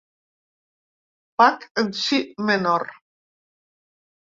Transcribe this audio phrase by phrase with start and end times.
[1.43, 2.87] Bach en Si Menor.